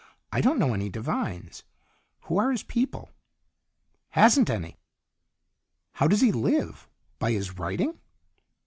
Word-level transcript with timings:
"I 0.31 0.41
don't 0.41 0.57
know 0.57 0.73
any 0.73 0.89
Devines. 0.89 1.61
Who 2.21 2.39
are 2.39 2.49
his 2.51 2.63
people?" 2.63 3.11
"Hasn't 4.09 4.49
any." 4.49 4.79
"How 5.91 6.07
does 6.07 6.21
he 6.21 6.31
live? 6.31 6.89
By 7.19 7.33
his 7.33 7.59
writing?" 7.59 7.99